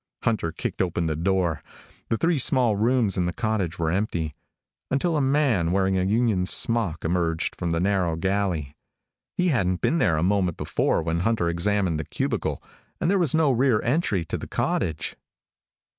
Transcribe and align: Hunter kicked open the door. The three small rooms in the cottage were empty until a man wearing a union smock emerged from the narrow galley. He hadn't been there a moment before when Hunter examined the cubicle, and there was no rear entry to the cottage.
Hunter 0.23 0.51
kicked 0.51 0.81
open 0.81 1.05
the 1.05 1.15
door. 1.15 1.61
The 2.09 2.17
three 2.17 2.39
small 2.39 2.75
rooms 2.75 3.17
in 3.19 3.27
the 3.27 3.31
cottage 3.31 3.77
were 3.77 3.91
empty 3.91 4.33
until 4.89 5.15
a 5.15 5.21
man 5.21 5.71
wearing 5.71 5.95
a 5.99 6.03
union 6.03 6.47
smock 6.47 7.05
emerged 7.05 7.55
from 7.55 7.69
the 7.69 7.79
narrow 7.79 8.15
galley. 8.15 8.75
He 9.37 9.49
hadn't 9.49 9.81
been 9.81 9.99
there 9.99 10.17
a 10.17 10.23
moment 10.23 10.57
before 10.57 11.03
when 11.03 11.19
Hunter 11.19 11.49
examined 11.49 11.99
the 11.99 12.03
cubicle, 12.05 12.63
and 12.99 13.11
there 13.11 13.19
was 13.19 13.35
no 13.35 13.51
rear 13.51 13.79
entry 13.83 14.25
to 14.25 14.39
the 14.39 14.47
cottage. 14.47 15.17